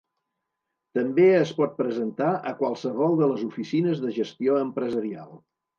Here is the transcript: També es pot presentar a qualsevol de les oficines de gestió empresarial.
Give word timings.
També 0.99 1.27
es 1.41 1.51
pot 1.59 1.75
presentar 1.83 2.31
a 2.53 2.57
qualsevol 2.63 3.21
de 3.23 3.31
les 3.35 3.47
oficines 3.53 4.05
de 4.07 4.15
gestió 4.21 4.63
empresarial. 4.69 5.35